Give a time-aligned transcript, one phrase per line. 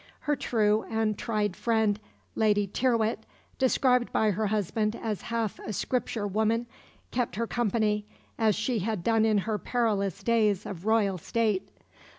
[0.21, 1.99] Her true and tried friend,
[2.33, 3.19] Lady Tyrwhitt,
[3.59, 6.65] described by her husband as half a Scripture woman,
[7.11, 11.69] kept her company, as she had done in her perilous days of royal state.